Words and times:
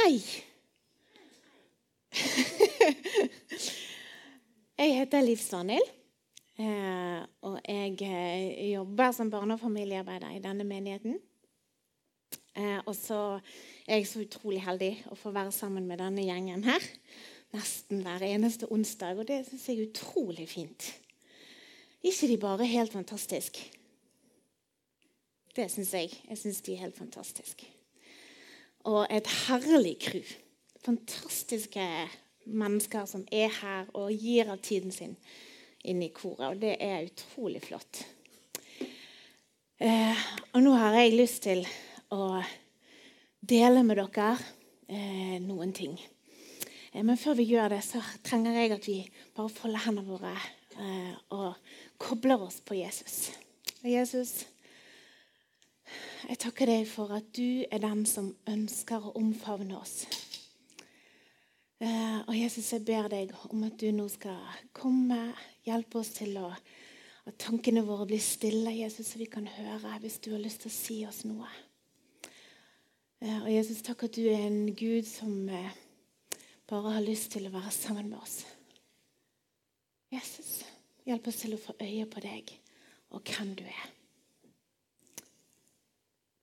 Hei. 0.00 0.20
Jeg 4.80 4.94
heter 4.96 5.20
Liv 5.20 5.36
Svanhild. 5.36 5.88
eh, 6.58 7.20
Og 7.44 7.58
jeg 7.68 8.02
eh, 8.02 8.70
jobber 8.72 9.12
som 9.12 9.30
barne- 9.30 9.54
og 9.54 9.60
familiearbeider 9.60 10.30
i 10.30 10.38
denne 10.40 10.64
menigheten. 10.64 11.18
Eh, 12.56 12.78
Og 12.86 12.94
så 12.96 13.40
er 13.86 13.96
jeg 13.96 14.06
så 14.06 14.20
utrolig 14.24 14.62
heldig 14.64 15.04
å 15.10 15.14
få 15.14 15.30
være 15.30 15.52
sammen 15.52 15.86
med 15.86 15.98
denne 15.98 16.22
gjengen 16.24 16.64
her 16.64 16.80
nesten 17.52 18.00
hver 18.02 18.22
eneste 18.22 18.66
onsdag, 18.72 19.18
og 19.18 19.26
det 19.28 19.46
syns 19.48 19.68
jeg 19.68 19.78
er 19.78 19.88
utrolig 19.90 20.48
fint. 20.48 20.94
ikke 22.02 22.26
de 22.28 22.36
bare 22.38 22.66
helt 22.66 22.92
fantastiske? 22.92 23.60
Det 25.56 25.70
syns 25.70 25.92
jeg. 25.94 26.10
Jeg 26.28 26.38
syns 26.38 26.60
de 26.60 26.72
er 26.72 26.78
helt 26.86 26.96
fantastiske. 26.96 27.66
Og 28.88 29.04
et 29.12 29.26
herlig 29.46 29.96
crew. 30.00 30.34
Fantastiske 30.84 31.84
mennesker 32.46 33.04
som 33.06 33.26
er 33.32 33.52
her 33.60 33.90
og 33.94 34.12
gir 34.12 34.48
av 34.50 34.62
tiden 34.64 34.92
sin 34.94 35.16
inn 35.84 36.00
i 36.02 36.12
koret. 36.14 36.46
Og 36.52 36.62
det 36.62 36.76
er 36.80 37.08
utrolig 37.08 37.62
flott. 37.64 38.04
Eh, 39.80 40.24
og 40.52 40.64
nå 40.64 40.72
har 40.76 40.96
jeg 40.98 41.16
lyst 41.16 41.42
til 41.46 41.64
å 42.12 42.40
dele 43.40 43.84
med 43.86 44.00
dere 44.00 44.32
eh, 44.88 45.38
noen 45.40 45.72
ting. 45.76 45.96
Eh, 46.92 47.02
men 47.04 47.16
før 47.20 47.38
vi 47.38 47.48
gjør 47.48 47.72
det, 47.72 47.82
så 47.86 48.02
trenger 48.26 48.58
jeg 48.58 48.74
at 48.76 48.88
vi 48.88 48.98
bare 49.36 49.52
folder 49.52 49.84
hendene 49.86 50.08
våre 50.10 50.34
eh, 50.76 51.14
og 51.32 51.56
kobler 52.00 52.44
oss 52.44 52.60
på 52.64 52.76
Jesus. 52.76 53.30
Jesus, 53.80 54.44
jeg 56.28 56.40
takker 56.42 56.70
deg 56.70 56.84
for 56.88 57.12
at 57.16 57.30
du 57.36 57.64
er 57.70 57.82
den 57.82 58.04
som 58.08 58.32
ønsker 58.48 59.06
å 59.06 59.14
omfavne 59.18 59.78
oss. 59.78 60.04
Eh, 61.80 62.18
og 62.26 62.34
Jesus, 62.36 62.72
jeg 62.74 62.84
ber 62.84 63.08
deg 63.08 63.32
om 63.48 63.64
at 63.64 63.78
du 63.80 63.88
nå 63.94 64.04
skal 64.12 64.38
komme, 64.76 65.30
hjelpe 65.64 66.02
oss 66.02 66.12
til 66.18 66.36
å 66.40 66.50
at 67.28 67.36
tankene 67.40 67.82
våre 67.84 68.06
blir 68.08 68.22
stille, 68.22 68.72
Jesus, 68.74 69.12
så 69.12 69.20
vi 69.20 69.28
kan 69.30 69.46
høre 69.46 69.98
hvis 70.02 70.18
du 70.24 70.32
har 70.32 70.42
lyst 70.42 70.64
til 70.64 70.70
å 70.70 70.74
si 70.74 70.96
oss 71.06 71.22
noe. 71.28 71.50
Eh, 73.20 73.38
og 73.42 73.50
Jesus, 73.52 73.82
takk 73.84 74.06
at 74.08 74.16
du 74.16 74.24
er 74.32 74.46
en 74.46 74.72
Gud 74.74 75.06
som 75.08 75.34
eh, 75.52 75.76
bare 76.70 76.96
har 76.96 77.04
lyst 77.04 77.30
til 77.34 77.46
å 77.46 77.54
være 77.54 77.72
sammen 77.74 78.08
med 78.10 78.18
oss. 78.20 78.40
Jesus, 80.10 80.62
hjelp 81.06 81.28
oss 81.30 81.42
til 81.44 81.54
å 81.54 81.60
få 81.60 81.76
øye 81.78 82.08
på 82.10 82.24
deg 82.24 82.54
og 83.14 83.22
hvem 83.30 83.54
du 83.58 83.66
er. 83.68 83.99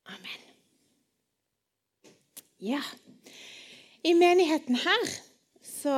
Amen. 0.07 0.43
Ja. 2.57 2.81
I 4.01 4.13
menigheten 4.13 4.75
her 4.75 5.09
så 5.61 5.93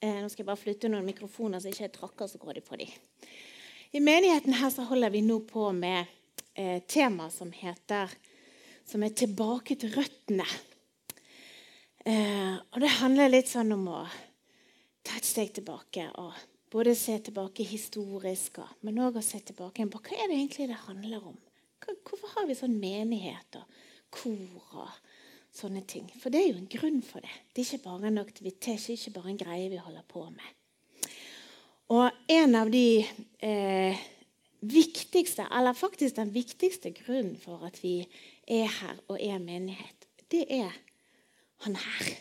eh, 0.00 0.18
Nå 0.20 0.28
skal 0.28 0.42
jeg 0.42 0.48
bare 0.48 0.60
flytte 0.60 0.90
noen 0.90 1.06
mikrofoner, 1.06 1.62
så 1.62 1.70
ikke 1.70 1.86
jeg 1.86 1.94
trakker 1.94 2.30
så 2.30 2.40
grådig 2.42 2.64
på 2.66 2.78
dem. 2.80 2.92
I 3.96 4.02
menigheten 4.02 4.56
her 4.58 4.72
så 4.74 4.84
holder 4.88 5.14
vi 5.14 5.22
nå 5.24 5.38
på 5.48 5.70
med 5.72 6.04
eh, 6.54 6.82
tema 6.82 7.30
som 7.30 7.52
heter 7.52 8.10
Som 8.86 9.02
er 9.02 9.08
'Tilbake 9.08 9.74
til 9.74 9.90
røttene'. 9.90 10.46
Eh, 12.06 12.54
og 12.72 12.80
det 12.80 12.98
handler 13.00 13.32
litt 13.32 13.48
sånn 13.50 13.72
om 13.74 13.88
å 13.88 14.02
ta 15.02 15.16
et 15.16 15.26
steg 15.26 15.50
tilbake 15.54 16.04
og 16.22 16.34
både 16.70 16.94
se 16.94 17.16
tilbake 17.18 17.64
historisk, 17.66 18.60
men 18.86 19.00
òg 19.02 19.18
se 19.22 19.40
tilbake 19.40 19.86
på 19.90 19.98
hva 19.98 20.14
er 20.14 20.30
det 20.30 20.38
egentlig 20.38 20.68
det 20.70 20.84
handler 20.86 21.26
om. 21.32 21.36
Hvorfor 21.84 22.32
har 22.36 22.46
vi 22.48 22.56
sånn 22.58 22.78
menighet 22.80 23.58
og 23.60 23.80
kor 24.14 24.82
og 24.82 24.92
sånne 25.54 25.82
ting? 25.88 26.08
For 26.20 26.32
det 26.32 26.42
er 26.42 26.50
jo 26.50 26.60
en 26.60 26.70
grunn 26.70 27.02
for 27.04 27.24
det. 27.24 27.32
Det 27.52 27.62
er 27.62 27.70
ikke 27.70 27.88
bare 27.88 28.10
en 28.10 28.22
aktivitet, 28.22 28.88
ikke 28.94 29.14
bare 29.18 29.32
en 29.32 29.40
greie 29.40 29.70
vi 29.72 29.80
holder 29.82 30.06
på 30.08 30.24
med. 30.30 30.52
Og 31.94 32.10
en 32.32 32.58
av 32.58 32.70
de 32.72 33.04
eh, 33.46 34.06
viktigste, 34.66 35.46
eller 35.54 35.76
faktisk 35.78 36.16
den 36.16 36.32
viktigste 36.34 36.90
grunnen 36.96 37.36
for 37.38 37.62
at 37.66 37.78
vi 37.82 38.00
er 38.48 38.66
her 38.80 38.98
og 39.06 39.20
er 39.22 39.38
menighet, 39.42 40.08
det 40.32 40.46
er 40.50 40.74
han 41.62 41.76
her. 41.78 42.16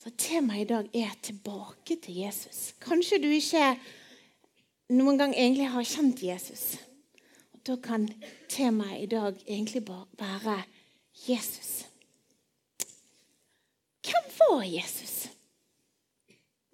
Så 0.00 0.10
Temaet 0.16 0.64
i 0.64 0.64
dag 0.64 0.88
er 0.96 1.10
'tilbake 1.22 2.00
til 2.02 2.24
Jesus'. 2.24 2.74
Kanskje 2.80 3.22
du 3.22 3.28
ikke 3.28 3.78
noen 4.90 5.18
gang 5.20 5.34
egentlig 5.34 5.68
har 5.70 5.86
kjent 5.86 6.22
Jesus. 6.22 6.64
Og 7.54 7.62
Da 7.66 7.76
kan 7.82 8.08
temaet 8.50 9.04
i 9.04 9.10
dag 9.10 9.38
egentlig 9.46 9.84
bare 9.84 10.06
være 10.18 10.62
Jesus. 11.26 11.84
Hvem 14.06 14.30
var 14.38 14.64
Jesus? 14.64 15.28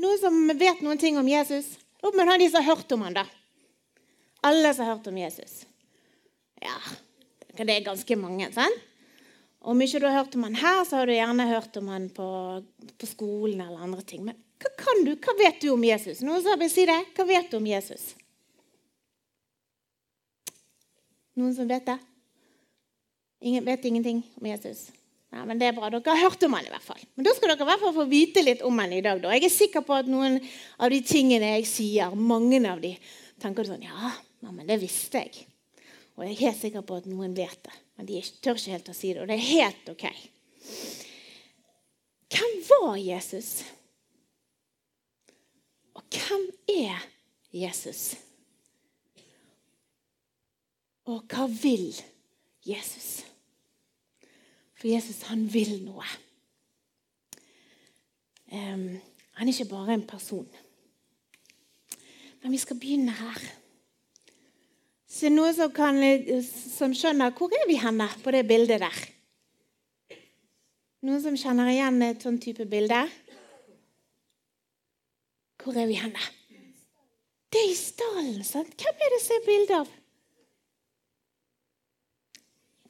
Noen 0.00 0.20
som 0.20 0.36
vet 0.58 0.82
noen 0.84 1.00
ting 1.00 1.18
om 1.18 1.28
Jesus? 1.28 1.76
Med 2.06 2.28
han 2.28 2.38
de 2.40 2.48
som 2.50 2.62
har 2.62 2.76
hørt 2.76 2.92
om 2.94 3.02
han 3.02 3.16
da. 3.16 3.24
Alle 4.46 4.70
som 4.74 4.86
har 4.86 4.94
hørt 4.94 5.08
om 5.10 5.18
Jesus. 5.18 5.64
Ja, 6.62 6.76
det 7.58 7.72
er 7.72 7.88
ganske 7.88 8.16
mange. 8.16 8.52
sant? 8.52 8.84
Om 9.66 9.80
ikke 9.82 9.98
du 9.98 10.06
har 10.06 10.20
hørt 10.20 10.34
om 10.38 10.44
han 10.46 10.58
her, 10.60 10.84
så 10.86 11.00
har 11.00 11.08
du 11.08 11.12
gjerne 11.16 11.48
hørt 11.48 11.76
om 11.80 11.88
han 11.90 12.04
på, 12.14 12.26
på 13.00 13.08
skolen 13.10 13.64
eller 13.64 13.82
andre 13.82 14.04
ting. 14.06 14.22
Men 14.28 14.38
hva 14.62 14.72
kan 14.80 15.02
du? 15.04 15.12
Hva 15.20 15.34
vet 15.38 15.60
du 15.60 15.70
om 15.74 15.84
Jesus? 15.84 16.22
Noen 16.24 16.42
som 16.44 16.60
vil 16.60 16.70
si 16.72 16.86
det? 16.88 16.98
Hva 17.16 17.26
vet 17.28 17.50
du 17.52 17.58
om 17.58 17.66
Jesus? 17.68 18.14
Noen 21.36 21.52
som 21.56 21.68
vet 21.68 21.84
det? 21.88 21.98
Ingen 23.44 23.66
vet 23.66 23.84
ingenting 23.84 24.22
om 24.40 24.46
Jesus? 24.48 24.86
Nei, 25.34 25.42
men 25.44 25.58
det 25.60 25.68
er 25.68 25.74
bra. 25.76 25.90
Dere 25.92 26.14
har 26.14 26.30
hørt 26.30 26.44
om 26.46 26.54
han 26.56 26.64
i 26.64 26.72
hvert 26.72 26.86
fall. 26.86 27.02
Men 27.18 27.26
da 27.26 27.34
skal 27.36 27.52
dere 27.52 27.66
i 27.66 27.68
hvert 27.68 27.82
fall 27.82 27.94
få 27.98 28.06
vite 28.08 28.44
litt 28.44 28.62
om 28.64 28.78
han 28.80 28.94
i 28.96 29.02
dag. 29.04 29.20
Da. 29.20 29.34
Jeg 29.36 29.50
er 29.50 29.52
sikker 29.52 29.84
på 29.84 29.98
at 29.98 30.08
noen 30.08 30.38
av 30.80 30.92
de 30.92 31.02
tingene 31.04 31.52
jeg 31.58 31.68
sier, 31.68 32.16
mange 32.16 32.62
av 32.70 32.80
de, 32.80 32.94
tenker 33.42 33.66
du 33.66 33.74
sånn 33.74 33.84
Ja, 33.84 34.14
men 34.46 34.64
det 34.68 34.80
visste 34.80 35.20
jeg. 35.26 35.44
Og 36.16 36.24
jeg 36.24 36.32
er 36.32 36.44
helt 36.46 36.62
sikker 36.62 36.86
på 36.86 37.02
at 37.02 37.08
noen 37.10 37.36
vet 37.36 37.58
det. 37.66 37.76
Men 37.98 38.08
de 38.08 38.22
tør 38.40 38.56
ikke 38.56 38.76
helt 38.76 38.88
å 38.92 38.96
si 38.96 39.12
det, 39.12 39.20
og 39.20 39.28
det 39.28 39.36
er 39.36 39.50
helt 39.50 39.90
ok. 39.92 40.06
Hvem 42.32 42.54
var 42.70 42.96
Jesus? 43.00 43.50
Hvem 46.12 46.46
er 46.68 47.02
Jesus? 47.52 48.16
Og 51.06 51.22
hva 51.30 51.46
vil 51.50 51.90
Jesus? 52.66 53.24
For 54.76 54.90
Jesus, 54.90 55.22
han 55.30 55.46
vil 55.52 55.78
noe. 55.86 56.06
Um, 58.52 58.88
han 59.36 59.48
er 59.48 59.52
ikke 59.52 59.70
bare 59.70 59.94
en 59.94 60.06
person. 60.06 60.48
Men 62.42 62.52
vi 62.52 62.58
skal 62.62 62.78
begynne 62.78 63.14
her. 63.14 63.46
Så 65.10 65.30
noen 65.32 65.54
som, 65.56 65.70
kan, 65.72 65.96
som 66.42 66.92
skjønner 66.94 67.32
hvor 67.38 67.54
er 67.54 67.64
vi 67.70 67.78
henne 67.80 68.08
på 68.22 68.34
det 68.34 68.44
bildet 68.48 68.82
der? 68.82 68.98
Noen 71.06 71.22
som 71.22 71.38
kjenner 71.38 71.70
igjen 71.72 72.02
et 72.04 72.26
sånn 72.26 72.38
type 72.42 72.66
bilde? 72.68 73.06
Hvor 75.66 75.74
er 75.74 75.88
vi 75.90 75.96
henne? 75.98 76.20
Det 77.50 77.58
er 77.58 77.70
i 77.72 77.74
stallen. 77.74 78.44
sant? 78.46 78.70
Hvem 78.78 79.00
er 79.02 79.10
det 79.10 79.16
som 79.18 79.34
er 79.34 79.46
bilde 79.46 79.78
av? 79.80 79.88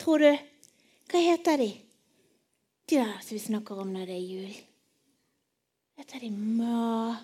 Tror 0.02 0.20
du? 0.20 0.32
Hva 1.08 1.22
heter 1.24 1.56
de? 1.62 1.70
De 2.84 2.98
der 2.98 3.14
som 3.24 3.32
vi 3.32 3.40
snakker 3.40 3.80
om 3.80 3.94
når 3.94 4.04
det 4.10 4.16
er 4.18 4.26
jul. 4.28 4.52
Heter 5.96 6.20
de 6.26 6.30
Ma... 6.36 7.16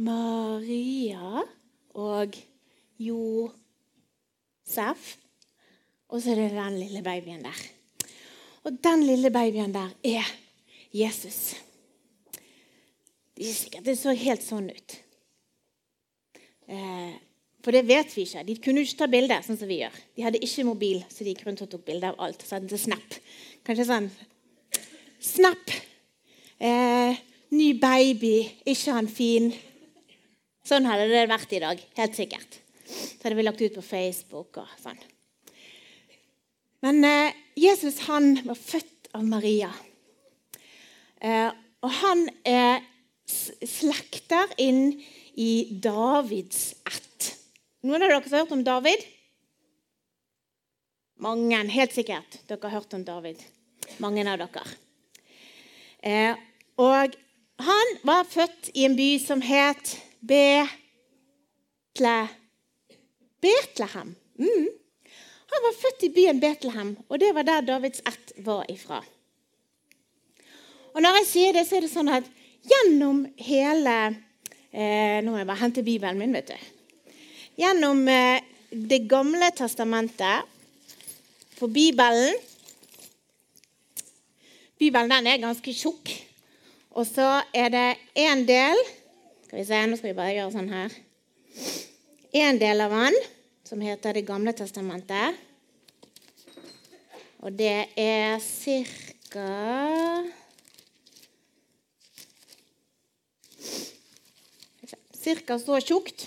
Maria 0.00 1.44
og 1.92 2.40
Josef. 2.98 3.52
Og 6.08 6.22
så 6.22 6.32
er 6.32 6.40
det 6.40 6.56
den 6.56 6.80
lille 6.80 7.04
babyen 7.04 7.44
der. 7.44 7.60
Og 8.64 8.72
den 8.88 9.04
lille 9.04 9.30
babyen 9.30 9.76
der 9.76 9.92
er 10.00 10.24
Jesus. 10.96 11.54
Det 13.34 13.48
er 13.48 13.56
sikkert 13.56 13.86
det 13.88 13.96
så 13.98 14.14
helt 14.14 14.44
sånn 14.46 14.68
ut. 14.70 14.96
Eh, 16.70 17.14
for 17.64 17.74
det 17.74 17.86
vet 17.88 18.12
vi 18.12 18.26
ikke. 18.26 18.44
De 18.46 18.56
kunne 18.62 18.84
ikke 18.84 19.00
ta 19.00 19.08
bilder 19.10 19.44
sånn 19.44 19.58
som 19.58 19.70
vi 19.70 19.80
gjør. 19.80 19.94
De 20.14 20.24
hadde 20.26 20.42
ikke 20.44 20.66
mobil, 20.68 21.00
så 21.08 21.24
de 21.24 21.32
gikk 21.32 21.46
rundt 21.48 21.64
og 21.64 21.70
tok 21.72 21.86
bilde 21.88 22.10
av 22.12 22.20
alt. 22.22 22.44
Så 22.44 22.60
til 22.62 22.80
Snap. 22.80 23.16
Kanskje 23.66 23.88
sånn 23.88 24.10
Snap. 25.24 25.72
Eh, 26.60 27.16
ny 27.56 27.72
baby. 27.80 28.36
Ikke 28.68 28.98
han 28.98 29.08
fin? 29.08 29.48
Sånn 30.64 30.86
hadde 30.88 31.08
det 31.10 31.24
vært 31.32 31.56
i 31.56 31.62
dag. 31.64 31.80
Helt 31.98 32.16
sikkert. 32.20 32.60
Så 32.84 33.24
hadde 33.24 33.38
vi 33.40 33.48
lagt 33.48 33.64
ut 33.64 33.80
på 33.80 33.84
Facebook 33.84 34.60
og 34.60 34.78
sånn. 34.82 35.00
Men 36.84 37.00
eh, 37.08 37.36
Jesus 37.56 38.02
han 38.10 38.34
var 38.44 38.60
født 38.60 39.08
av 39.16 39.24
Maria. 39.24 39.70
Eh, 41.24 41.48
og 41.80 41.96
han 42.02 42.26
er 42.44 42.84
slekter 43.68 44.54
inn 44.62 45.02
i 45.34 45.78
Davids 45.82 46.74
ett. 46.86 47.30
Noen 47.84 48.02
av 48.02 48.08
dere 48.08 48.22
har 48.22 48.44
hørt 48.44 48.54
om 48.56 48.64
David? 48.64 49.02
Mange, 51.24 51.58
helt 51.74 51.94
sikkert. 51.94 52.38
Dere 52.48 52.68
har 52.68 52.80
hørt 52.80 52.94
om 52.96 53.04
David. 53.04 53.42
Mange 54.02 54.24
av 54.30 54.40
dere. 54.40 54.64
Eh, 56.04 56.36
og 56.80 57.14
han 57.64 57.92
var 58.02 58.24
født 58.28 58.70
i 58.74 58.84
en 58.88 58.96
by 58.98 59.10
som 59.22 59.42
het 59.44 59.96
Betle... 60.24 62.16
Betlehem. 63.44 64.14
Mm. 64.40 64.68
Han 65.52 65.64
var 65.66 65.74
født 65.78 66.06
i 66.06 66.12
byen 66.14 66.40
Betlehem, 66.40 66.96
og 67.08 67.20
det 67.20 67.34
var 67.36 67.44
der 67.44 67.66
Davids 67.66 68.00
ett 68.08 68.32
var 68.46 68.64
ifra. 68.72 69.02
Og 70.94 71.02
når 71.02 71.18
jeg 71.20 71.26
sier 71.28 71.52
det, 71.52 71.66
så 71.68 71.76
er 71.76 71.84
det 71.84 71.92
sånn 71.92 72.10
at 72.10 72.26
gjennom 72.68 73.24
hele 73.40 73.96
eh, 74.72 75.20
Nå 75.24 75.32
må 75.32 75.40
jeg 75.40 75.48
bare 75.48 75.60
hente 75.60 75.84
Bibelen 75.86 76.20
min, 76.20 76.34
vet 76.34 76.52
du. 76.52 76.56
Gjennom 77.60 78.02
eh, 78.08 78.42
Det 78.70 79.04
gamle 79.08 79.50
testamentet 79.54 80.50
For 81.58 81.70
Bibelen 81.70 82.34
Bibelen 84.78 85.12
den 85.12 85.28
er 85.30 85.38
ganske 85.38 85.72
tjukk. 85.72 86.10
Og 86.98 87.06
så 87.06 87.28
er 87.54 87.70
det 87.70 87.86
én 88.18 88.42
del 88.46 88.80
Skal 89.46 89.60
vi 89.60 89.66
se, 89.68 89.80
nå 89.86 89.96
skal 89.96 90.10
vi 90.10 90.18
bare 90.18 90.34
gjøre 90.34 90.54
sånn 90.54 90.72
her. 90.74 90.96
En 92.34 92.58
del 92.58 92.82
av 92.82 92.94
den 92.98 93.18
som 93.64 93.80
heter 93.80 94.18
Det 94.18 94.26
gamle 94.26 94.52
testamentet. 94.56 95.38
Og 97.44 97.52
det 97.52 97.92
er 98.00 98.40
ca. 98.40 100.43
Cirka 105.24 105.56
så 105.58 105.78
tjukt. 105.80 106.26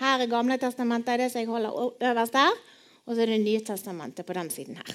Her 0.00 0.22
er 0.24 0.30
Gamle 0.30 0.56
testamentet, 0.58 1.20
det 1.20 1.30
som 1.32 1.42
jeg 1.42 1.50
holder 1.52 1.90
øverst 2.00 2.32
der. 2.32 2.54
Og 3.04 3.14
så 3.14 3.24
er 3.24 3.32
det 3.34 3.42
Nye 3.42 3.60
testamentet 3.66 4.26
på 4.26 4.32
den 4.32 4.48
siden 4.50 4.78
her. 4.78 4.94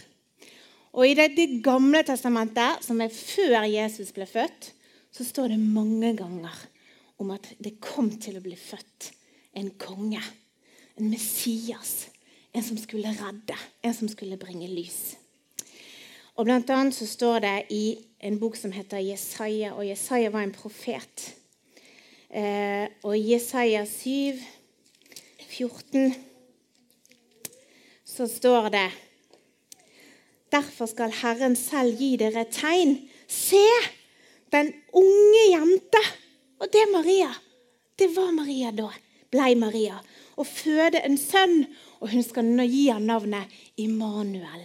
Og 0.98 1.06
I 1.06 1.14
det, 1.14 1.36
det 1.38 1.62
gamle 1.64 2.02
testamentet, 2.04 2.82
som 2.82 3.02
er 3.04 3.14
før 3.14 3.68
Jesus 3.70 4.10
ble 4.16 4.26
født, 4.26 4.72
så 5.14 5.26
står 5.26 5.54
det 5.54 5.60
mange 5.60 6.16
ganger 6.18 6.56
om 7.22 7.32
at 7.36 7.52
det 7.62 7.78
kom 7.82 8.10
til 8.22 8.40
å 8.40 8.44
bli 8.44 8.58
født 8.58 9.12
en 9.58 9.70
konge. 9.78 10.22
En 10.98 11.12
Messias. 11.12 12.08
En 12.54 12.66
som 12.66 12.80
skulle 12.82 13.14
redde. 13.14 13.58
En 13.86 13.94
som 13.94 14.10
skulle 14.10 14.40
bringe 14.42 14.70
lys. 14.72 15.18
Og 16.38 16.46
Blant 16.46 16.70
annet 16.74 16.94
så 16.98 17.06
står 17.10 17.42
det 17.46 17.56
i 17.74 17.84
en 18.26 18.38
bok 18.42 18.58
som 18.58 18.74
heter 18.74 19.02
Jesaja, 19.02 19.74
og 19.74 19.86
Jesaja 19.86 20.30
var 20.34 20.46
en 20.46 20.54
profet. 20.54 21.37
Eh, 22.28 22.88
og 23.08 23.14
i 23.16 23.32
Jesaja 23.32 23.86
7, 23.88 24.36
14, 25.48 26.16
så 28.04 28.28
står 28.28 28.70
det 28.74 28.88
Derfor 30.52 30.88
skal 30.88 31.12
Herren 31.12 31.56
selv 31.60 32.00
gi 32.00 32.16
dere 32.20 32.46
tegn. 32.52 32.98
Se, 33.28 33.64
den 34.52 34.72
unge 34.96 35.44
jente 35.52 36.04
Og 36.60 36.72
det 36.72 36.80
er 36.82 36.92
Maria. 36.92 37.32
Det 38.00 38.08
var 38.16 38.32
Maria 38.32 38.72
da. 38.72 38.88
Blei 39.32 39.56
Maria. 39.56 40.00
Og 40.38 40.48
føde 40.48 41.02
en 41.06 41.18
sønn, 41.18 41.66
og 42.00 42.10
hun 42.10 42.24
skal 42.24 42.48
gi 42.66 42.88
ham 42.88 43.06
navnet 43.06 43.52
Immanuel. 43.78 44.64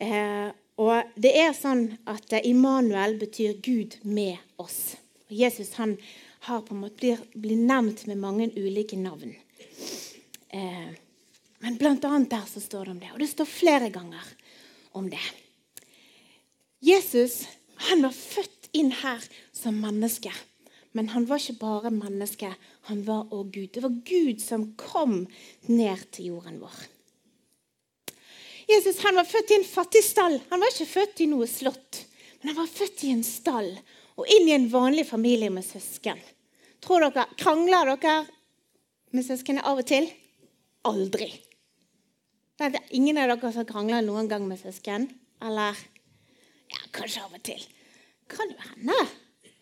Eh, 0.00 0.48
og 0.80 1.12
det 1.14 1.34
er 1.36 1.52
sånn 1.54 1.84
at 2.08 2.32
Immanuel 2.42 3.18
betyr 3.20 3.60
Gud 3.62 3.98
med 4.02 4.40
oss. 4.58 4.96
Og 5.28 5.36
Jesus 5.42 5.76
han 5.78 5.94
måte 6.48 6.96
blir, 6.96 7.18
blir 7.34 7.56
nevnt 7.56 8.06
med 8.06 8.18
mange 8.18 8.50
ulike 8.56 8.96
navn. 8.96 9.34
Eh, 10.48 10.90
men 11.60 11.76
blant 11.76 12.04
annet 12.04 12.30
der 12.30 12.46
så 12.48 12.60
står 12.60 12.84
det 12.84 12.90
om 12.90 13.00
det. 13.00 13.12
Og 13.12 13.18
det 13.20 13.30
står 13.30 13.44
flere 13.44 13.90
ganger 13.90 14.24
om 14.92 15.10
det. 15.10 15.22
Jesus 16.80 17.44
han 17.88 18.02
var 18.02 18.12
født 18.12 18.70
inn 18.72 18.92
her 18.92 19.22
som 19.52 19.80
menneske. 19.80 20.32
Men 20.92 21.12
han 21.14 21.26
var 21.28 21.38
ikke 21.38 21.60
bare 21.60 21.92
menneske, 21.94 22.50
han 22.88 23.02
var 23.06 23.30
òg 23.30 23.52
Gud. 23.54 23.68
Det 23.74 23.82
var 23.84 24.00
Gud 24.04 24.40
som 24.42 24.72
kom 24.80 25.28
ned 25.68 26.02
til 26.10 26.32
jorden 26.32 26.58
vår. 26.62 26.80
Jesus 28.70 29.00
han 29.04 29.18
var 29.18 29.26
født 29.26 29.52
i 29.52 29.58
en 29.60 29.66
fattig 29.66 30.02
stall. 30.06 30.38
Han 30.50 30.62
var 30.62 30.72
ikke 30.72 30.90
født 30.90 31.22
i 31.22 31.28
noe 31.30 31.46
slott, 31.50 32.04
men 32.40 32.52
han 32.52 32.60
var 32.62 32.70
født 32.70 33.04
i 33.06 33.14
en 33.14 33.24
stall 33.26 33.70
og 34.20 34.28
inn 34.28 34.48
i 34.48 34.56
en 34.56 34.68
vanlig 34.72 35.06
familie 35.08 35.50
med 35.52 35.64
søsken. 35.64 36.20
Tror 36.84 37.06
dere, 37.06 37.26
Krangler 37.40 37.94
dere 37.94 38.18
med 39.16 39.26
søsknene 39.26 39.64
av 39.66 39.80
og 39.80 39.88
til? 39.88 40.08
Aldri. 40.88 41.30
Det 42.60 42.68
er 42.68 42.92
ingen 42.96 43.18
av 43.20 43.30
dere 43.32 43.52
som 43.54 43.68
krangler 43.68 44.04
noen 44.04 44.28
gang 44.28 44.44
med 44.48 44.60
søsken? 44.60 45.08
Eller 45.40 45.76
ja, 46.70 46.80
kanskje 46.92 47.24
av 47.24 47.36
og 47.36 47.42
til. 47.46 47.62
Kan 48.30 48.52
jo 48.52 48.60
hende 48.68 48.96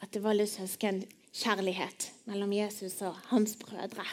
at 0.03 0.11
det 0.15 0.23
var 0.23 0.37
litt 0.37 0.51
søskenkjærlighet 0.51 2.09
mellom 2.31 2.53
Jesus 2.55 2.99
og 3.07 3.19
hans 3.31 3.55
brødre. 3.61 4.07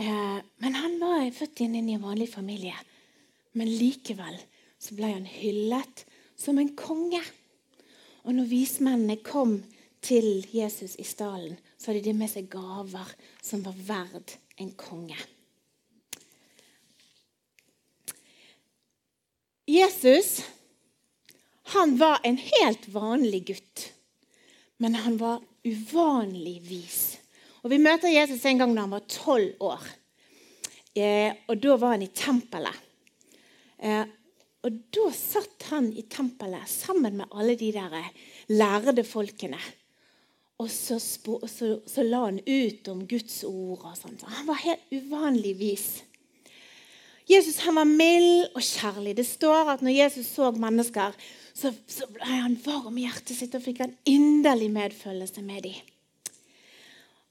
Eh, 0.00 0.38
men 0.64 0.78
han 0.80 0.96
var 1.00 1.28
født 1.36 1.60
inn 1.66 1.76
i 1.76 1.84
en 1.94 2.04
vanlig 2.04 2.30
familie. 2.32 2.76
Men 3.52 3.68
likevel 3.68 4.38
så 4.80 4.96
ble 4.96 5.12
han 5.12 5.28
hyllet 5.28 6.04
som 6.40 6.58
en 6.60 6.72
konge. 6.76 7.20
Og 8.24 8.34
når 8.36 8.48
vismennene 8.50 9.18
kom 9.24 9.58
til 10.04 10.46
Jesus 10.52 10.96
i 11.00 11.04
stallen, 11.04 11.58
så 11.76 11.90
hadde 11.90 12.04
de 12.04 12.16
med 12.16 12.30
seg 12.32 12.48
gaver 12.52 13.12
som 13.42 13.64
var 13.64 13.76
verd 13.88 14.36
en 14.60 14.72
konge. 14.76 15.18
Jesus 19.70 20.40
han 21.70 21.96
var 21.96 22.18
en 22.26 22.36
helt 22.36 22.88
vanlig 22.88 23.44
gutt, 23.46 23.92
men 24.76 24.94
han 24.94 25.16
var 25.20 25.42
uvanlig 25.62 26.56
vis. 26.66 27.18
Og 27.62 27.70
Vi 27.70 27.78
møter 27.78 28.10
Jesus 28.10 28.44
en 28.44 28.58
gang 28.58 28.72
da 28.74 28.82
han 28.82 28.94
var 28.96 29.04
tolv 29.06 29.60
år. 29.62 29.84
Eh, 30.98 31.36
og 31.46 31.60
Da 31.62 31.76
var 31.76 31.94
han 31.94 32.02
i 32.02 32.10
tempelet. 32.10 32.74
Eh, 33.78 34.02
og 34.60 34.80
Da 34.92 35.06
satt 35.16 35.70
han 35.70 35.88
i 35.96 36.04
tempelet 36.10 36.68
sammen 36.68 37.16
med 37.16 37.32
alle 37.32 37.56
de 37.56 37.70
der 37.72 37.94
lærde 38.52 39.04
folkene. 39.08 39.60
Og 40.60 40.68
så, 40.68 40.98
så, 41.00 41.68
så, 41.88 42.02
la 42.04 42.26
han 42.26 42.42
ut 42.44 42.88
om 42.92 43.06
Guds 43.08 43.42
ord. 43.48 43.80
og 43.88 43.96
sånt. 43.96 44.26
Han 44.28 44.48
var 44.50 44.60
helt 44.60 44.92
uvanlig 44.92 45.54
vis. 45.58 45.86
Jesus 47.30 47.62
han 47.64 47.78
var 47.78 47.88
mild 47.88 48.50
og 48.58 48.60
kjærlig. 48.60 49.14
Det 49.16 49.24
står 49.26 49.70
at 49.72 49.84
når 49.86 49.96
Jesus 49.96 50.26
så 50.34 50.50
mennesker, 50.52 51.16
så, 51.54 51.72
så 51.88 52.08
ble 52.12 52.28
han 52.28 52.58
varm 52.64 52.98
i 52.98 53.06
hjertet 53.06 53.38
sitt 53.38 53.56
og 53.56 53.64
fikk 53.64 53.80
en 53.84 53.96
inderlig 54.04 54.68
medfølelse 54.74 55.44
med 55.46 55.64
dem. 55.70 55.80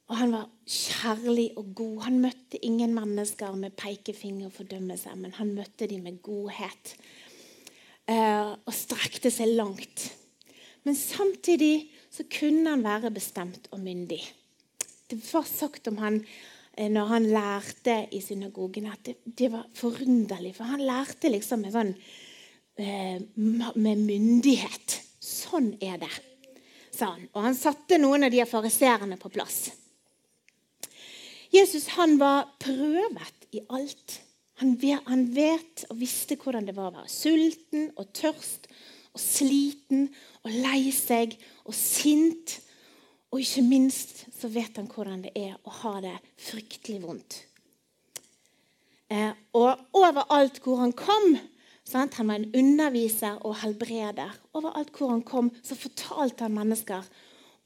Og 0.10 0.18
han 0.18 0.32
var 0.34 0.48
kjærlig 0.66 1.52
og 1.60 1.74
god. 1.78 1.98
Han 2.08 2.22
møtte 2.24 2.62
ingen 2.66 2.96
mennesker 2.98 3.54
med 3.60 3.76
pekefinger 3.78 4.48
og 4.50 4.56
fordømmelse, 4.56 5.14
men 5.20 5.36
han 5.38 5.54
møtte 5.54 5.86
dem 5.92 6.08
med 6.08 6.18
godhet 6.26 6.96
og 8.10 8.74
strekte 8.74 9.30
seg 9.30 9.52
langt. 9.54 10.08
Men 10.88 10.96
samtidig 10.98 11.90
så 12.10 12.26
kunne 12.32 12.72
han 12.74 12.86
være 12.86 13.12
bestemt 13.14 13.68
og 13.74 13.82
myndig. 13.84 14.22
Det 15.10 15.20
var 15.32 15.46
sagt 15.46 15.88
om 15.90 16.00
han 16.02 16.22
eh, 16.78 16.90
når 16.92 17.12
han 17.14 17.28
lærte 17.34 17.98
i 18.16 18.22
synagogen, 18.22 18.90
at 18.92 19.12
det, 19.26 19.52
var 19.52 19.68
forunderlig. 19.78 20.56
For 20.58 20.70
han 20.70 20.86
lærte 20.86 21.32
liksom 21.34 21.66
med, 21.66 21.74
sånn, 21.74 21.94
eh, 22.82 23.20
med 23.76 24.04
myndighet. 24.06 25.00
Sånn 25.20 25.74
er 25.82 26.00
det, 26.02 26.14
sa 26.94 27.14
han. 27.16 27.28
Og 27.34 27.46
han 27.46 27.58
satte 27.58 28.00
noen 28.02 28.28
av 28.28 28.34
de 28.34 28.46
fariserene 28.50 29.20
på 29.22 29.32
plass. 29.34 29.68
Jesus 31.50 31.88
han 31.98 32.20
var 32.22 32.52
prøvet 32.62 33.50
i 33.58 33.64
alt. 33.74 34.20
Han, 34.60 34.76
han 35.08 35.26
vet 35.36 35.86
og 35.90 36.00
visste 36.02 36.38
hvordan 36.40 36.68
det 36.68 36.76
var 36.78 36.92
å 36.92 36.98
være 37.00 37.12
sulten 37.12 37.92
og 37.96 38.10
tørst 38.16 38.68
og 39.16 39.22
sliten 39.22 40.10
og 40.44 40.52
lei 40.52 40.90
seg 40.96 41.38
og 41.66 41.76
sint. 41.76 42.60
Og 43.30 43.44
ikke 43.44 43.64
minst 43.66 44.26
så 44.36 44.50
vet 44.52 44.80
han 44.80 44.90
hvordan 44.90 45.24
det 45.28 45.36
er 45.38 45.56
å 45.64 45.76
ha 45.84 45.94
det 46.04 46.16
fryktelig 46.50 47.00
vondt. 47.04 47.44
Eh, 49.10 49.32
og 49.58 49.98
overalt 49.98 50.60
hvor 50.62 50.84
han 50.84 50.94
kom 50.94 51.34
sant? 51.90 52.18
Han 52.20 52.30
var 52.30 52.42
en 52.42 52.52
underviser 52.54 53.40
og 53.46 53.58
helbreder. 53.64 54.36
Overalt 54.58 54.94
hvor 54.98 55.14
han 55.16 55.26
kom, 55.26 55.50
så 55.66 55.78
fortalte 55.78 56.46
han 56.46 56.58
mennesker 56.58 57.08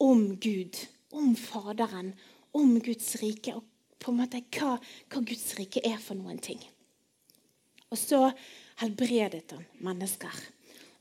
om 0.03 0.37
Gud, 0.39 0.79
om 1.11 1.35
Faderen, 1.35 2.13
om 2.53 2.77
Guds 2.83 3.15
rike 3.21 3.55
og 3.57 3.65
på 4.03 4.11
en 4.11 4.19
måte 4.19 4.41
hva, 4.51 4.75
hva 5.11 5.21
Guds 5.23 5.53
rike 5.55 5.83
er 5.87 5.99
for 6.03 6.19
noen 6.19 6.39
ting. 6.43 6.59
Og 7.93 7.99
så 7.99 8.25
helbredet 8.81 9.53
han 9.53 9.65
mennesker 9.85 10.43